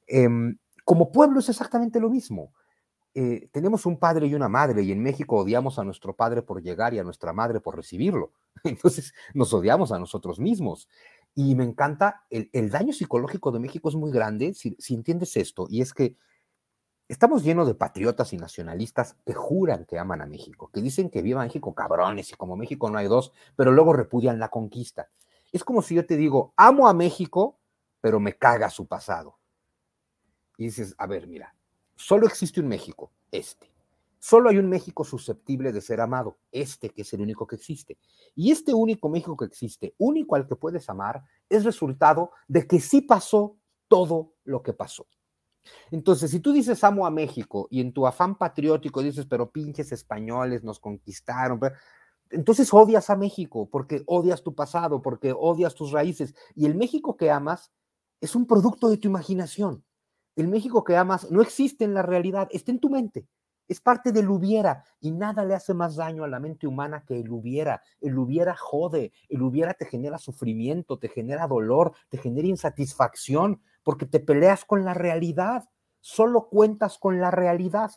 [0.06, 2.52] Em, como pueblo es exactamente lo mismo.
[3.14, 6.62] Eh, tenemos un padre y una madre y en México odiamos a nuestro padre por
[6.62, 8.32] llegar y a nuestra madre por recibirlo.
[8.64, 10.88] Entonces nos odiamos a nosotros mismos.
[11.34, 15.66] Y me encanta, el, daño psicológico de México es muy grande si, si entiendes esto,
[15.68, 16.16] y es que
[17.10, 21.22] Estamos llenos de patriotas y nacionalistas que juran que aman a México, que dicen que
[21.22, 25.10] viva México cabrones y como México no hay dos, pero luego repudian la conquista.
[25.50, 27.58] Es como si yo te digo, amo a México,
[28.00, 29.40] pero me caga su pasado.
[30.56, 31.52] Y dices, a ver, mira,
[32.00, 33.70] solo existe un México, este.
[34.18, 37.98] Solo hay un México susceptible de ser amado, este que es el único que existe.
[38.34, 42.80] Y este único México que existe, único al que puedes amar, es resultado de que
[42.80, 43.56] sí pasó
[43.88, 45.06] todo lo que pasó.
[45.90, 49.92] Entonces, si tú dices amo a México y en tu afán patriótico dices, pero pinches
[49.92, 51.60] españoles nos conquistaron,
[52.30, 56.34] entonces odias a México porque odias tu pasado, porque odias tus raíces.
[56.54, 57.72] Y el México que amas
[58.20, 59.84] es un producto de tu imaginación.
[60.36, 63.26] El México que amas no existe en la realidad, está en tu mente.
[63.68, 67.20] Es parte del hubiera y nada le hace más daño a la mente humana que
[67.20, 67.82] el hubiera.
[68.00, 74.06] El hubiera jode, el hubiera te genera sufrimiento, te genera dolor, te genera insatisfacción, porque
[74.06, 75.68] te peleas con la realidad,
[76.00, 77.92] solo cuentas con la realidad.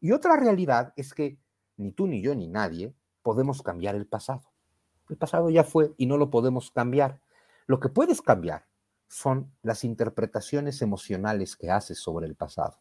[0.00, 1.40] Y otra realidad es que
[1.76, 4.42] ni tú, ni yo, ni nadie podemos cambiar el pasado.
[5.08, 7.20] El pasado ya fue y no lo podemos cambiar.
[7.66, 8.64] Lo que puedes cambiar
[9.08, 12.78] son las interpretaciones emocionales que haces sobre el pasado.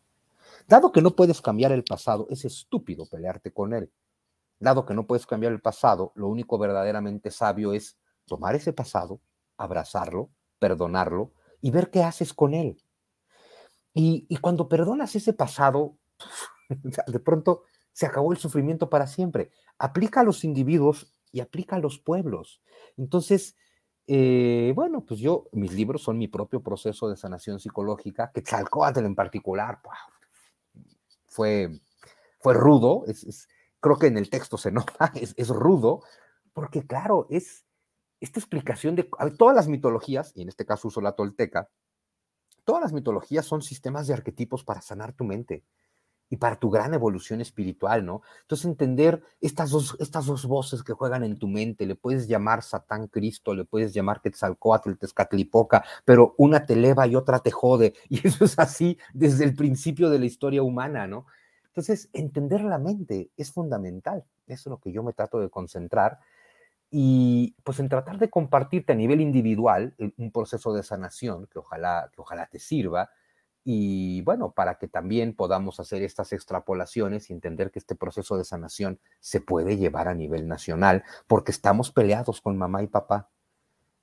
[0.67, 3.91] Dado que no puedes cambiar el pasado, es estúpido pelearte con él.
[4.59, 9.21] Dado que no puedes cambiar el pasado, lo único verdaderamente sabio es tomar ese pasado,
[9.57, 12.81] abrazarlo, perdonarlo y ver qué haces con él.
[13.93, 15.97] Y, cuando perdonas ese pasado,
[17.07, 19.51] de pronto se acabó el sufrimiento para siempre.
[19.77, 22.61] Aplica a los individuos y aplica a los pueblos.
[22.97, 23.55] Entonces,
[24.07, 29.05] eh, bueno, pues yo, mis libros son mi propio proceso de sanación psicológica, que Tzalcoatl
[29.05, 29.79] en particular,
[31.25, 31.69] fue,
[32.39, 33.05] fue rudo,
[33.79, 36.03] creo que en el texto se nota, es, es rudo,
[36.53, 37.65] porque claro, es,
[38.19, 41.69] esta explicación de todas las mitologías, y en este caso uso la tolteca,
[42.63, 45.63] todas las mitologías son sistemas de arquetipos para sanar tu mente
[46.29, 48.21] y para tu gran evolución espiritual, ¿no?
[48.41, 52.63] Entonces entender estas dos, estas dos voces que juegan en tu mente, le puedes llamar
[52.63, 57.93] Satán Cristo, le puedes llamar Quetzalcoatl, Tezcatlipoca, pero una te eleva y otra te jode,
[58.09, 61.25] y eso es así desde el principio de la historia humana, ¿no?
[61.67, 66.19] Entonces, entender la mente es fundamental, es lo que yo me trato de concentrar,
[66.89, 72.09] y pues en tratar de compartirte a nivel individual un proceso de sanación que ojalá,
[72.13, 73.09] que ojalá te sirva
[73.67, 78.43] y bueno, para que también podamos hacer estas extrapolaciones y entender que este proceso de
[78.43, 83.29] sanación se puede llevar a nivel nacional porque estamos peleados con mamá y papá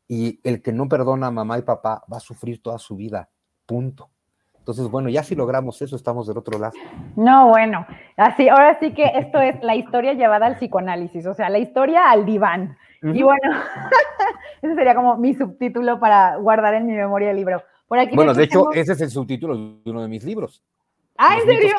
[0.09, 3.31] y el que no perdona a mamá y papá va a sufrir toda su vida,
[3.65, 4.11] punto.
[4.59, 6.75] Entonces, bueno, ya si logramos eso, estamos del otro lado.
[7.17, 11.49] No, bueno, así, ahora sí que esto es la historia llevada al psicoanálisis, o sea,
[11.51, 12.77] la historia al diván.
[13.03, 13.41] Y bueno,
[14.63, 17.63] ese sería como mi subtítulo para guardar en mi memoria el libro.
[17.93, 20.63] Por aquí bueno, de hecho, ese es el subtítulo de uno de mis libros.
[21.19, 21.75] Ah, ¿en serio?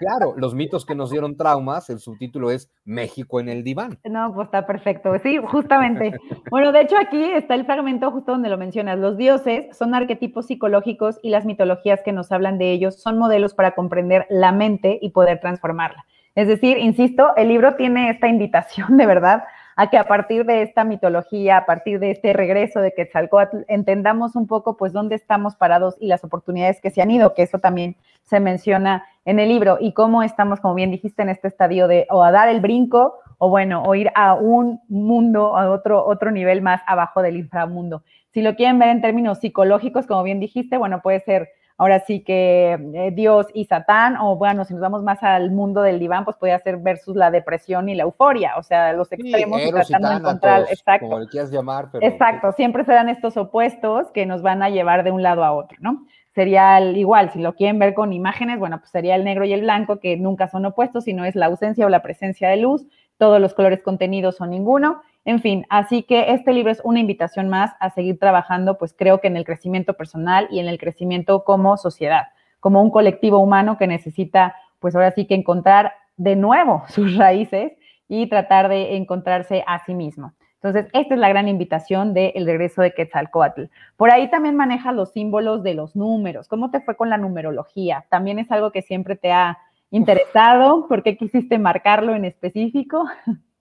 [0.00, 3.96] claro, los mitos que nos dieron traumas, el subtítulo es México en el diván.
[4.02, 5.16] No, pues está perfecto.
[5.22, 6.18] Sí, justamente.
[6.50, 8.98] bueno, de hecho aquí está el fragmento justo donde lo mencionas.
[8.98, 13.54] Los dioses son arquetipos psicológicos y las mitologías que nos hablan de ellos son modelos
[13.54, 16.06] para comprender la mente y poder transformarla.
[16.34, 19.44] Es decir, insisto, el libro tiene esta invitación de verdad
[19.76, 24.36] a que a partir de esta mitología, a partir de este regreso de Quetzalcoatl, entendamos
[24.36, 27.58] un poco pues dónde estamos parados y las oportunidades que se han ido, que eso
[27.58, 31.86] también se menciona en el libro, y cómo estamos, como bien dijiste, en este estadio
[31.86, 36.04] de o a dar el brinco o bueno, o ir a un mundo, a otro,
[36.04, 38.04] otro nivel más abajo del inframundo.
[38.32, 41.48] Si lo quieren ver en términos psicológicos, como bien dijiste, bueno, puede ser
[41.82, 45.82] ahora sí que eh, Dios y Satán, o bueno, si nos vamos más al mundo
[45.82, 49.60] del diván, pues podría ser versus la depresión y la euforia, o sea, los extremos
[49.68, 51.06] tratando de encontrar, exacto.
[51.06, 52.06] Como le quieras llamar, pero...
[52.06, 55.76] Exacto, siempre serán estos opuestos que nos van a llevar de un lado a otro,
[55.80, 56.06] ¿no?
[56.36, 59.62] Sería igual, si lo quieren ver con imágenes, bueno, pues sería el negro y el
[59.62, 62.86] blanco, que nunca son opuestos, sino es la ausencia o la presencia de luz,
[63.18, 67.48] todos los colores contenidos son ninguno, en fin, así que este libro es una invitación
[67.48, 71.44] más a seguir trabajando, pues creo que en el crecimiento personal y en el crecimiento
[71.44, 72.24] como sociedad,
[72.60, 77.72] como un colectivo humano que necesita, pues ahora sí que encontrar de nuevo sus raíces
[78.08, 80.34] y tratar de encontrarse a sí mismo.
[80.62, 83.64] Entonces, esta es la gran invitación del regreso de Quetzalcoatl.
[83.96, 86.46] Por ahí también maneja los símbolos de los números.
[86.46, 88.06] ¿Cómo te fue con la numerología?
[88.10, 89.58] También es algo que siempre te ha
[89.92, 90.88] interesado?
[90.88, 93.04] ¿Por qué quisiste marcarlo en específico?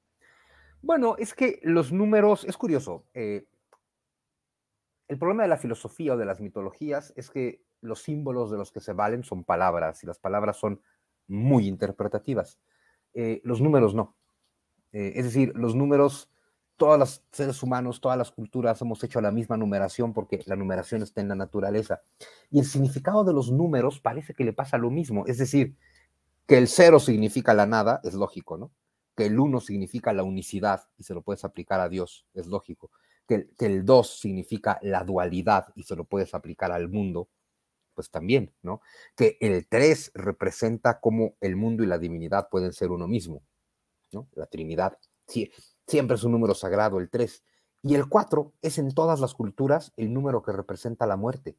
[0.82, 3.46] Bueno, es que los números, es curioso, eh,
[5.08, 8.72] el problema de la filosofía o de las mitologías es que los símbolos de los
[8.72, 10.82] que se valen son palabras y las palabras son
[11.28, 12.60] muy interpretativas.
[13.14, 14.16] Eh, los números no.
[14.94, 16.30] Eh, es decir, los números,
[16.78, 21.04] todos los seres humanos, todas las culturas hemos hecho la misma numeración porque la numeración
[21.04, 22.02] está en la naturaleza.
[22.50, 25.26] Y el significado de los números parece que le pasa lo mismo.
[25.28, 25.76] Es decir,
[26.48, 28.72] que el cero significa la nada, es lógico, ¿no?
[29.16, 32.92] Que el uno significa la unicidad y se lo puedes aplicar a Dios, es lógico
[33.58, 37.30] que, el 2 significa la dualidad y se lo puedes aplicar al mundo,
[37.94, 38.82] pues también, ¿no?
[39.16, 43.44] Que el 3 representa cómo el mundo y la divinidad pueden ser uno mismo,
[44.12, 44.28] ¿no?
[44.34, 44.98] La Trinidad,
[45.28, 45.52] sí,
[45.88, 47.44] siempre es un número sagrado el 3.
[47.84, 51.58] Y el 4 es en todas las culturas el número que representa la muerte,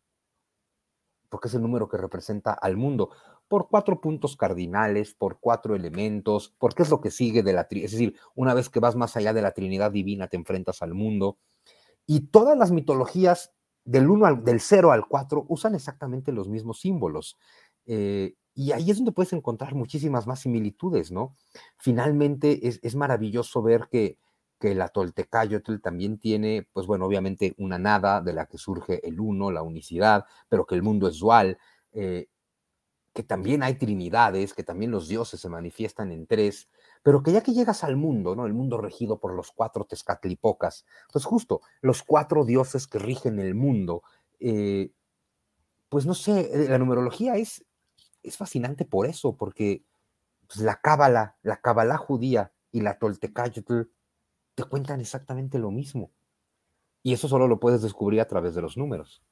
[1.32, 3.08] porque es el número que representa al mundo,
[3.48, 7.86] por cuatro puntos cardinales, por cuatro elementos, porque es lo que sigue de la Trinidad.
[7.86, 10.92] Es decir, una vez que vas más allá de la Trinidad divina, te enfrentas al
[10.92, 11.38] mundo,
[12.06, 13.54] y todas las mitologías
[13.86, 17.38] del 1 al, del 0 al 4 usan exactamente los mismos símbolos.
[17.86, 21.34] Eh, y ahí es donde puedes encontrar muchísimas más similitudes, ¿no?
[21.78, 24.18] Finalmente es, maravilloso ver que,
[24.62, 29.18] que la Toltecayotl también tiene, pues bueno, obviamente una nada de la que surge el
[29.18, 31.58] uno, la unicidad, pero que el mundo es dual,
[31.90, 32.28] eh,
[33.12, 36.68] que también hay trinidades, que también los dioses se manifiestan en tres,
[37.02, 38.46] pero que ya que llegas al mundo, ¿no?
[38.46, 43.56] El mundo regido por los cuatro Tezcatlipocas, pues justo los cuatro dioses que rigen el
[43.56, 44.04] mundo,
[44.38, 44.92] eh,
[45.88, 47.64] pues no sé, eh, la numerología es,
[48.22, 49.82] es fascinante por eso, porque
[50.46, 53.88] pues, la cábala, la cábala judía y la toltecayotl
[54.54, 56.10] te cuentan exactamente lo mismo.
[57.02, 59.22] Y eso solo lo puedes descubrir a través de los números.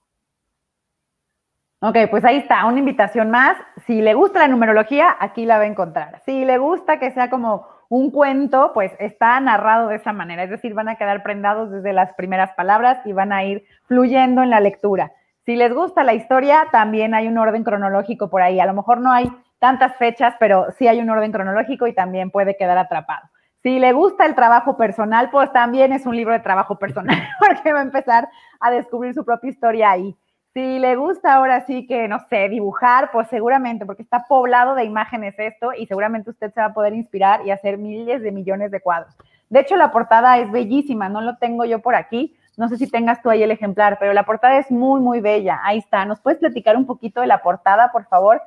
[1.83, 3.56] Ok, pues ahí está, una invitación más.
[3.87, 6.20] Si le gusta la numerología, aquí la va a encontrar.
[6.26, 10.44] Si le gusta que sea como un cuento, pues está narrado de esa manera.
[10.44, 14.42] Es decir, van a quedar prendados desde las primeras palabras y van a ir fluyendo
[14.42, 15.12] en la lectura.
[15.46, 18.61] Si les gusta la historia, también hay un orden cronológico por ahí.
[18.61, 22.30] A lo mejor no hay tantas fechas, pero sí hay un orden cronológico y también
[22.30, 23.29] puede quedar atrapado.
[23.62, 27.73] Si le gusta el trabajo personal, pues también es un libro de trabajo personal, porque
[27.73, 28.29] va a empezar
[28.61, 30.16] a descubrir su propia historia ahí.
[30.53, 34.85] Si le gusta ahora sí que, no sé, dibujar, pues seguramente, porque está poblado de
[34.85, 38.73] imágenes esto y seguramente usted se va a poder inspirar y hacer miles de millones
[38.73, 39.14] de cuadros.
[39.49, 42.88] De hecho, la portada es bellísima, no lo tengo yo por aquí, no sé si
[42.88, 45.61] tengas tú ahí el ejemplar, pero la portada es muy, muy bella.
[45.62, 46.05] Ahí está.
[46.05, 48.42] ¿Nos puedes platicar un poquito de la portada, por favor?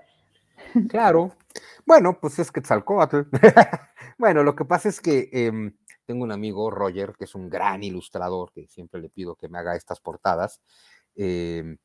[0.90, 1.32] Claro.
[1.86, 3.22] Bueno, pues es Quetzalcóatl.
[4.18, 7.84] bueno, lo que pasa es que em, tengo un amigo, Roger, que es un gran
[7.84, 10.62] ilustrador, que siempre le pido que me haga estas portadas.
[11.16, 11.78] Em,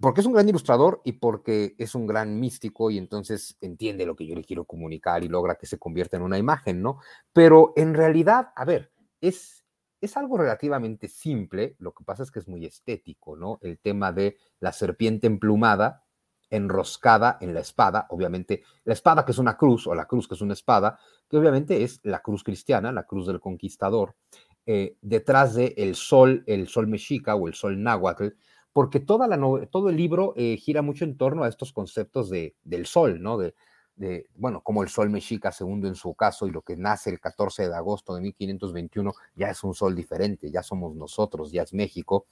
[0.00, 4.14] porque es un gran ilustrador y porque es un gran místico y entonces entiende lo
[4.14, 7.00] que yo le quiero comunicar y logra que se convierta en una imagen, ¿no?
[7.32, 9.64] Pero en realidad, a ver, es,
[10.00, 13.58] es algo relativamente simple, lo que pasa es que es muy estético, ¿no?
[13.60, 16.04] El tema de la serpiente emplumada,
[16.50, 20.34] enroscada en la espada, obviamente la espada que es una cruz o la cruz que
[20.34, 24.14] es una espada, que obviamente es la cruz cristiana, la cruz del conquistador,
[24.66, 28.28] eh, detrás de el sol, el sol mexica o el sol náhuatl,
[28.72, 29.38] porque toda la
[29.70, 33.38] todo el libro eh, gira mucho en torno a estos conceptos de, del sol, ¿no?
[33.38, 33.54] De,
[33.98, 37.20] de, bueno, como el sol mexica, segundo en su caso, y lo que nace el
[37.20, 41.74] 14 de agosto de 1521 ya es un sol diferente, ya somos nosotros, ya es
[41.74, 42.26] México.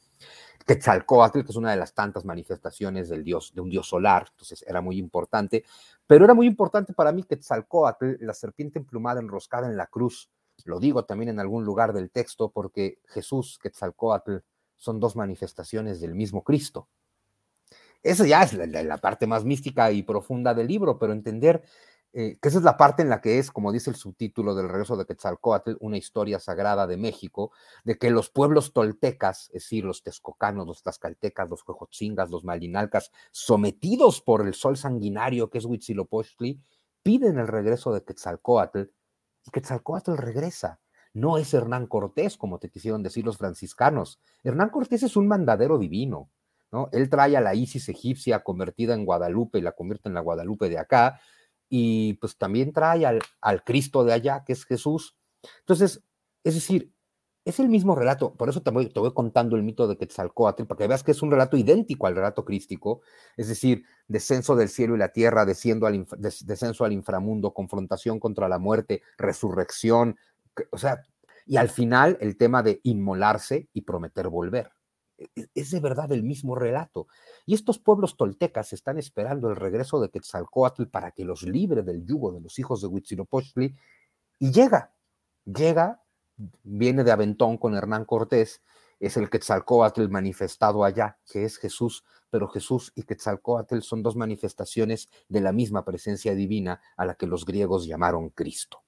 [0.65, 4.65] Quetzalcóatl, que es una de las tantas manifestaciones del dios, de un dios solar, entonces
[4.67, 5.65] era muy importante,
[6.07, 10.31] pero era muy importante para mí Quetzalcóatl, la serpiente emplumada enroscada en la cruz.
[10.65, 14.37] Lo digo también en algún lugar del texto porque Jesús, Quetzalcóatl,
[14.77, 16.89] son dos manifestaciones del mismo Cristo.
[18.07, 21.65] Esa ya es la, parte más mística y profunda del libro, pero entender
[22.13, 24.69] eh, que esa es la parte en la que es, como dice el subtítulo del
[24.69, 27.51] regreso de Quetzalcoatl, una historia sagrada de México,
[27.85, 33.11] de que los pueblos toltecas, es decir, los texcocanos, los tlaxcaltecas, los huejotzingas, los malinalcas,
[33.33, 36.61] sometidos por el sol sanguinario que es Huitzilopochtli,
[37.03, 38.83] piden el regreso de Quetzalcoatl
[39.45, 40.81] y Quetzalcoatl regresa
[41.13, 44.21] no es Hernán Cortés, como te quisieron decir los franciscanos.
[44.45, 46.29] Hernán Cortés es un mandadero divino,
[46.93, 50.69] Él trae a la Isis egipcia convertida en Guadalupe y la convierte en la Guadalupe
[50.69, 51.21] de acá,
[51.69, 55.17] y pues también trae al, al Cristo de allá, que es Jesús.
[55.61, 56.03] Entonces,
[56.45, 56.93] es decir,
[57.47, 60.65] es el mismo relato, por eso te voy, te voy, contando el mito de Quetzalcoatl,
[60.65, 63.03] para que veas que es un relato idéntico al relato crístico,
[63.37, 68.59] es decir, descenso del cielo y la tierra, al, descenso al inframundo, confrontación contra la
[68.59, 70.17] muerte, resurrección,
[70.73, 71.05] o sea,
[71.47, 74.73] y al final el tema de inmolarse y prometer volver.
[75.19, 77.09] E, es de verdad el mismo relato.
[77.45, 82.05] Y estos pueblos toltecas están esperando el regreso de Quetzalcoatl para que los libre del
[82.05, 83.77] yugo de los hijos de Huitzilopochtli.
[84.39, 84.95] Y llega,
[85.45, 86.03] llega,
[86.63, 88.63] viene de Aventón con Hernán Cortés,
[88.99, 95.09] es el Quetzalcoatl manifestado allá, que es Jesús, pero Jesús y Quetzalcoatl son dos manifestaciones
[95.29, 98.86] de la misma presencia divina a la que los griegos llamaron Cristo.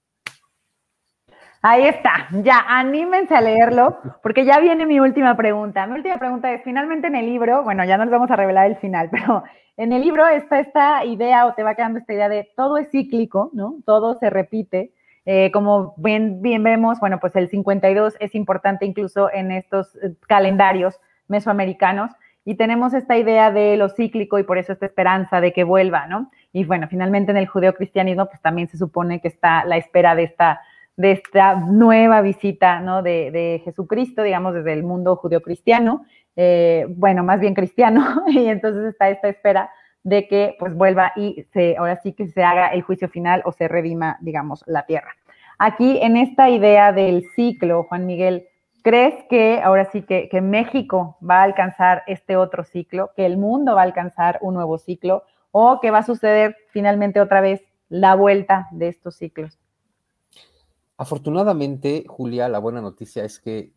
[1.60, 5.86] Ahí está, ya anímense a leerlo, porque ya viene mi última pregunta.
[5.86, 8.66] Mi última pregunta es, finalmente en el libro, bueno, ya no les vamos a revelar
[8.70, 9.42] el final, pero
[9.76, 12.90] en el libro está esta idea o te va quedando esta idea de todo es
[12.90, 13.76] cíclico, ¿no?
[13.84, 14.92] Todo se repite.
[15.24, 20.14] Eh, como bien, bien vemos, bueno, pues el 52 es importante incluso en estos eh,
[20.26, 22.12] calendarios mesoamericanos
[22.44, 26.06] y tenemos esta idea de lo cíclico y por eso esta esperanza de que vuelva,
[26.06, 26.30] ¿no?
[26.52, 30.22] Y bueno, finalmente en el judeocristianismo pues también se supone que está la espera de
[30.22, 30.60] esta
[30.98, 33.02] de esta nueva visita ¿no?
[33.02, 39.08] de, Jesucristo, digamos, desde el mundo judeocristiano, eh, bueno, más bien cristiano, y entonces está
[39.08, 39.70] esta espera
[40.02, 43.52] de que pues vuelva y se, ahora sí que se haga el juicio final o
[43.52, 45.14] se redima, digamos, la tierra.
[45.58, 48.48] Aquí en esta idea del ciclo, Juan Miguel,
[48.82, 53.38] ¿crees que ahora sí que, que México va a alcanzar este otro ciclo, que el
[53.38, 57.62] mundo va a alcanzar un nuevo ciclo o que va a suceder finalmente otra vez
[57.88, 59.60] la vuelta de estos ciclos?
[60.98, 63.72] Afortunadamente, Julia, la buena noticia es que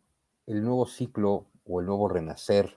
[0.46, 2.76] el nuevo ciclo o el nuevo renacer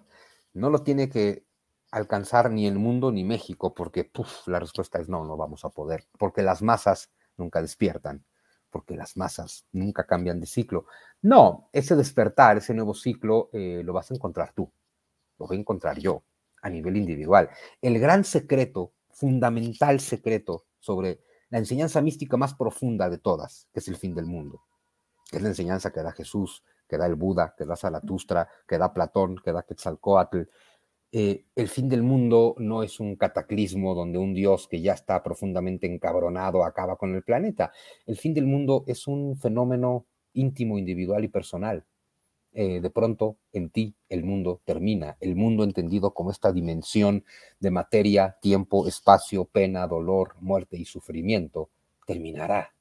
[0.54, 1.48] no lo tiene que
[1.90, 4.12] alcanzar ni el mundo ni México, porque
[4.46, 8.24] la respuesta es no, no vamos a poder, porque las masas nunca despiertan,
[8.70, 10.86] porque las masas nunca cambian de ciclo.
[11.24, 14.72] No, ese despertar, ese nuevo ciclo, eh, lo vas a encontrar tú,
[15.40, 16.22] lo voy a encontrar yo
[16.62, 17.50] a nivel individual.
[17.82, 21.20] El gran secreto, fundamental secreto sobre
[21.56, 24.66] la enseñanza mística más profunda de todas, que es el fin del mundo.
[25.32, 28.94] Es la enseñanza que da Jesús, que da el Buda, que da Zaratustra, que da
[28.94, 30.42] Platón, que da Quetzalcoatl.
[31.14, 35.24] Eh, el fin del mundo no es un cataclismo donde un Dios que ya está
[35.24, 37.72] profundamente encabronado acaba con el planeta.
[38.06, 41.86] El fin del mundo es un fenómeno íntimo, individual y personal.
[42.58, 47.26] Eh, de pronto en ti el mundo termina, el mundo entendido como esta dimensión
[47.60, 51.70] de materia, tiempo, espacio, pena, dolor, muerte y sufrimiento,
[52.08, 52.74] terminará.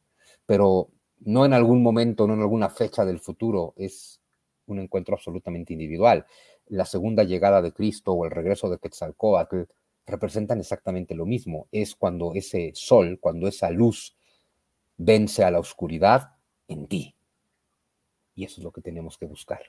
[0.46, 0.90] Pero
[1.24, 4.20] no en algún momento, no en alguna fecha del futuro, es
[4.66, 6.24] un encuentro absolutamente individual.
[6.68, 9.62] La segunda llegada de Cristo o el regreso de Quetzalcóatl
[10.06, 11.66] representan exactamente lo mismo.
[11.72, 14.16] Es cuando ese sol, cuando esa luz
[14.96, 16.36] vence a la oscuridad
[16.68, 17.16] en ti.
[18.34, 19.60] Y eso es lo que tenemos que buscar.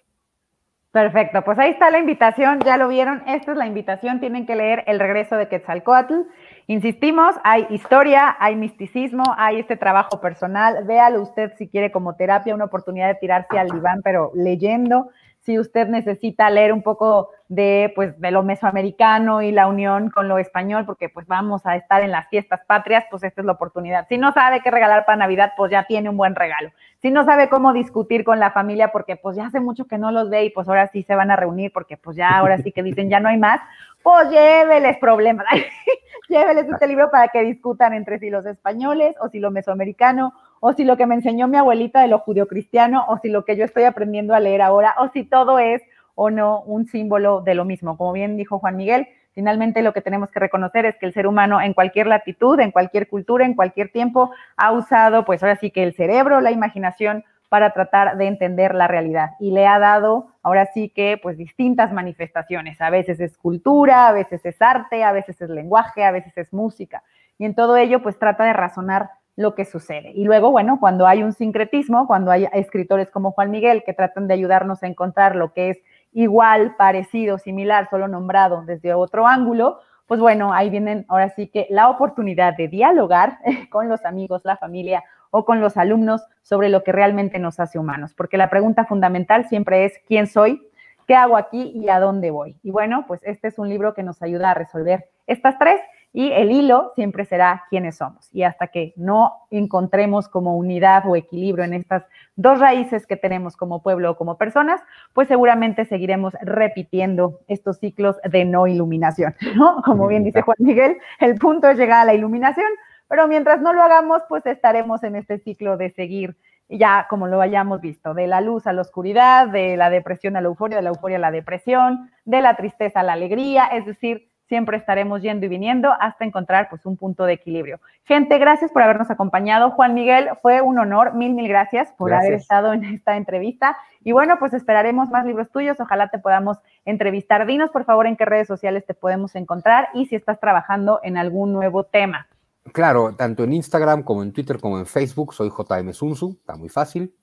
[0.95, 4.56] Perfecto, pues ahí está la invitación, ya lo vieron, esta es la invitación, tienen que
[4.56, 6.21] leer El regreso de Quetzalcoatl.
[6.67, 12.56] Insistimos, hay historia, hay misticismo, hay este trabajo personal, véalo usted si quiere como terapia,
[12.56, 15.10] una oportunidad de tirarse al diván, pero leyendo,
[15.41, 20.28] si usted necesita leer un poco de, pues, de lo mesoamericano y la unión con
[20.28, 23.51] lo español, porque pues vamos a estar en las fiestas patrias, pues esta es la
[23.51, 24.08] oportunidad.
[24.08, 26.71] Si no sabe qué regalar para Navidad, pues ya tiene un buen regalo.
[27.06, 30.10] Si no sabe cómo discutir con la familia, porque pues ya hace mucho que no
[30.10, 32.72] los ve y pues ahora sí se van a reunir, porque pues ya ahora sí
[32.72, 33.62] que dicen ya no hay más,
[34.02, 35.46] pues lléveles problemas,
[36.30, 40.74] lléveles este libro para que discutan entre si los españoles o si lo mesoamericano o
[40.74, 43.65] si lo que me enseñó mi abuelita de lo judio-cristiano, o si lo que yo
[43.65, 45.84] estoy aprendiendo a leer ahora, o si todo es
[46.15, 47.98] o no un símbolo de lo mismo.
[47.98, 51.28] Como bien dijo Juan Miguel, finalmente lo que tenemos que reconocer es que el ser
[51.28, 55.69] humano en cualquier latitud, en cualquier cultura, en cualquier tiempo, ha usado, pues ahora sí
[55.69, 60.28] que el cerebro, la imaginación, para tratar de entender la realidad y le ha dado
[60.41, 62.82] ahora sí que pues distintas manifestaciones.
[62.82, 66.52] A veces es cultura, a veces es arte, a veces es lenguaje, a veces es
[66.52, 67.04] música.
[67.38, 70.12] Y en todo ello pues trata de razonar lo que sucede.
[70.15, 74.28] Y luego, bueno, cuando hay un sincretismo, cuando hay escritores como Juan Miguel que tratan
[74.28, 75.78] de ayudarnos a encontrar lo que es
[76.15, 81.67] igual, parecido, similar, solo nombrado desde otro ángulo, pues bueno, ahí vienen ahora sí que
[81.69, 86.84] la oportunidad de dialogar con los amigos, la familia o con los alumnos sobre lo
[86.84, 90.65] que realmente nos hace humanos, porque la pregunta fundamental siempre es ¿quién soy?
[91.06, 92.56] ¿Qué hago aquí y a dónde voy?
[92.63, 95.82] Y bueno, pues este es un libro que nos ayuda a resolver estas tres
[96.15, 98.30] y el hilo siempre será quiénes somos.
[98.32, 102.05] Y hasta que no encontremos como unidad o equilibrio en estas
[102.38, 104.80] dos raíces que tenemos como pueblo o como personas,
[105.11, 109.82] pues seguramente seguiremos repitiendo estos ciclos de no iluminación, ¿no?
[109.84, 112.72] Como bien dice Juan Miguel, el punto es llegar a la iluminación,
[113.09, 116.38] pero mientras no lo hagamos, pues estaremos en este ciclo de seguir
[116.70, 120.41] ya como lo hayamos visto, de la luz a la oscuridad, de la depresión a
[120.41, 123.86] la euforia, de la euforia a la depresión, de la tristeza a la alegría, es
[123.86, 127.80] decir, siempre estaremos yendo y viniendo hasta encontrar pues un punto de equilibrio.
[128.04, 129.72] Gente, gracias por habernos acompañado.
[129.72, 133.78] Juan Miguel, fue un honor, mil, mil gracias por haber estado en esta entrevista.
[134.04, 137.46] Y bueno, pues esperaremos más libros tuyos, ojalá te podamos entrevistar.
[137.46, 141.18] Dinos por favor en qué redes sociales te podemos encontrar y si estás trabajando en
[141.18, 142.28] algún nuevo tema.
[142.72, 146.70] Claro, tanto en Instagram como en Twitter como en Facebook, soy JM Sunsu, está muy
[146.70, 147.16] fácil.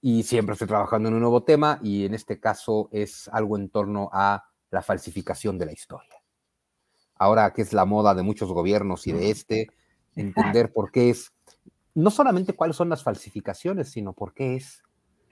[0.00, 3.70] Y siempre estoy trabajando en un nuevo tema y en este caso es algo en
[3.70, 6.15] torno a la falsificación de la historia
[7.16, 9.68] ahora que es la moda de muchos gobiernos y de este,
[10.16, 11.32] entender por qué es,
[11.94, 14.82] no solamente cuáles son las falsificaciones, sino por qué es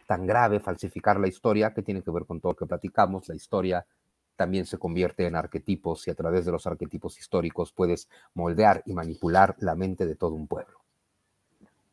[0.06, 3.34] tan grave falsificar la historia, que tiene que ver con todo lo que platicamos, la
[3.34, 3.86] historia
[4.36, 8.92] también se convierte en arquetipos y a través de los arquetipos históricos puedes moldear y
[8.92, 10.83] manipular la mente de todo un pueblo.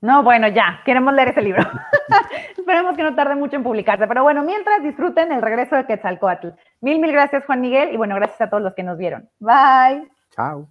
[0.02, 1.62] No, bueno, ya, queremos leer ese libro.
[2.58, 4.08] Esperemos que no tarde mucho en publicarse.
[4.08, 6.50] Pero bueno, mientras disfruten el regreso de Quetzalcoatl.
[6.82, 7.94] Mil, mil gracias, Juan Miguel.
[7.94, 9.30] Y bueno, gracias a todos los que nos vieron.
[9.40, 10.10] Bye.
[10.32, 10.68] Chao.